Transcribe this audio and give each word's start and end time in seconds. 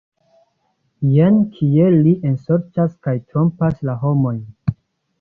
Jen 1.17 1.37
kiel 1.59 1.99
li 2.09 2.15
ensorĉas 2.31 2.99
kaj 3.07 3.17
trompas 3.23 3.81
la 3.91 4.01
homojn! 4.07 4.45